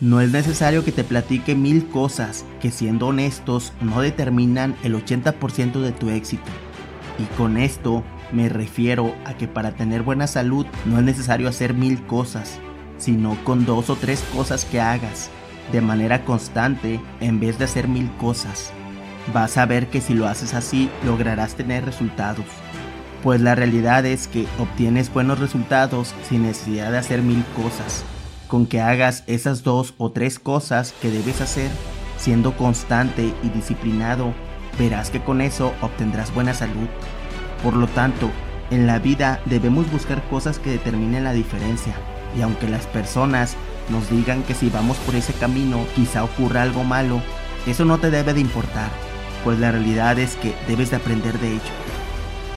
No 0.00 0.22
es 0.22 0.32
necesario 0.32 0.82
que 0.82 0.92
te 0.92 1.04
platique 1.04 1.54
mil 1.54 1.86
cosas 1.88 2.46
que 2.62 2.70
siendo 2.70 3.08
honestos 3.08 3.74
no 3.82 4.00
determinan 4.00 4.74
el 4.82 4.94
80% 4.94 5.82
de 5.82 5.92
tu 5.92 6.08
éxito. 6.08 6.50
Y 7.18 7.24
con 7.36 7.58
esto 7.58 8.02
me 8.32 8.48
refiero 8.48 9.14
a 9.26 9.34
que 9.34 9.46
para 9.46 9.72
tener 9.72 10.02
buena 10.02 10.26
salud 10.26 10.64
no 10.86 10.98
es 10.98 11.04
necesario 11.04 11.50
hacer 11.50 11.74
mil 11.74 12.02
cosas, 12.06 12.58
sino 12.96 13.36
con 13.44 13.66
dos 13.66 13.90
o 13.90 13.96
tres 13.96 14.24
cosas 14.34 14.64
que 14.64 14.80
hagas 14.80 15.28
de 15.70 15.82
manera 15.82 16.24
constante 16.24 16.98
en 17.20 17.38
vez 17.38 17.58
de 17.58 17.66
hacer 17.66 17.86
mil 17.86 18.10
cosas. 18.12 18.72
Vas 19.34 19.58
a 19.58 19.66
ver 19.66 19.88
que 19.88 20.00
si 20.00 20.14
lo 20.14 20.26
haces 20.26 20.54
así 20.54 20.88
lograrás 21.04 21.56
tener 21.56 21.84
resultados. 21.84 22.46
Pues 23.22 23.42
la 23.42 23.54
realidad 23.54 24.06
es 24.06 24.28
que 24.28 24.46
obtienes 24.58 25.12
buenos 25.12 25.40
resultados 25.40 26.14
sin 26.26 26.44
necesidad 26.44 26.90
de 26.90 26.96
hacer 26.96 27.20
mil 27.20 27.44
cosas. 27.54 28.02
Con 28.50 28.66
que 28.66 28.80
hagas 28.80 29.22
esas 29.28 29.62
dos 29.62 29.94
o 29.96 30.10
tres 30.10 30.40
cosas 30.40 30.92
que 31.00 31.10
debes 31.10 31.40
hacer, 31.40 31.70
siendo 32.18 32.56
constante 32.56 33.32
y 33.44 33.48
disciplinado, 33.50 34.34
verás 34.76 35.10
que 35.10 35.22
con 35.22 35.40
eso 35.40 35.72
obtendrás 35.80 36.34
buena 36.34 36.52
salud. 36.52 36.88
Por 37.62 37.76
lo 37.76 37.86
tanto, 37.86 38.28
en 38.70 38.88
la 38.88 38.98
vida 38.98 39.40
debemos 39.46 39.90
buscar 39.92 40.20
cosas 40.28 40.58
que 40.58 40.70
determinen 40.70 41.22
la 41.22 41.32
diferencia. 41.32 41.94
Y 42.36 42.42
aunque 42.42 42.68
las 42.68 42.86
personas 42.86 43.56
nos 43.88 44.10
digan 44.10 44.42
que 44.42 44.54
si 44.54 44.68
vamos 44.68 44.96
por 44.98 45.14
ese 45.14 45.32
camino 45.34 45.84
quizá 45.94 46.24
ocurra 46.24 46.62
algo 46.62 46.82
malo, 46.82 47.22
eso 47.66 47.84
no 47.84 47.98
te 47.98 48.10
debe 48.10 48.34
de 48.34 48.40
importar, 48.40 48.90
pues 49.44 49.58
la 49.58 49.70
realidad 49.70 50.18
es 50.18 50.34
que 50.36 50.54
debes 50.66 50.90
de 50.90 50.96
aprender 50.96 51.38
de 51.38 51.52
ello. 51.52 51.99